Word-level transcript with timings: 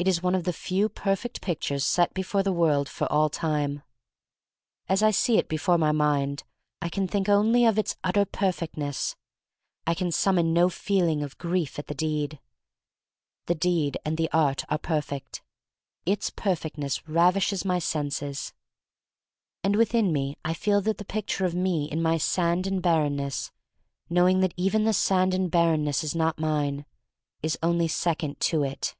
It 0.00 0.08
is 0.08 0.22
one 0.22 0.34
of 0.34 0.44
the 0.44 0.54
few 0.54 0.88
perfect 0.88 1.42
pictures 1.42 1.84
set 1.84 2.14
before 2.14 2.42
the 2.42 2.54
world 2.54 2.88
for 2.88 3.04
all 3.12 3.28
time. 3.28 3.82
As 4.88 5.02
I 5.02 5.10
see 5.10 5.36
it 5.36 5.46
before 5.46 5.76
my 5.76 5.92
mind 5.92 6.42
I 6.80 6.88
can 6.88 7.06
think 7.06 7.28
only 7.28 7.66
of 7.66 7.78
its 7.78 7.96
utter 8.02 8.24
perfectness. 8.24 9.14
I 9.86 9.92
can 9.92 10.10
summon 10.10 10.54
no 10.54 10.70
feeling 10.70 11.22
of 11.22 11.36
grief 11.36 11.78
at 11.78 11.86
the 11.88 11.94
deed. 11.94 12.40
The 13.44 13.54
deed 13.54 13.98
and 14.02 14.16
the 14.16 14.30
art 14.32 14.64
are 14.70 14.78
perfect. 14.78 15.42
Its 16.06 16.30
perfectness 16.30 17.06
ravishes 17.06 17.66
my 17.66 17.78
senses. 17.78 18.54
And 19.62 19.76
within 19.76 20.14
me 20.14 20.34
I 20.42 20.54
feel 20.54 20.80
that 20.80 20.96
the 20.96 21.04
picture 21.04 21.44
of 21.44 21.54
me 21.54 21.90
in 21.92 22.00
my 22.00 22.16
sand 22.16 22.66
and 22.66 22.80
barrenness— 22.80 23.52
knowing 24.08 24.40
that 24.40 24.54
even 24.56 24.84
the 24.84 24.94
sand 24.94 25.34
and 25.34 25.50
bar 25.50 25.76
renness 25.76 26.02
is 26.02 26.14
not 26.14 26.38
mine— 26.38 26.86
is 27.42 27.58
only 27.62 27.86
second 27.86 28.40
to 28.40 28.64
it. 28.64 28.96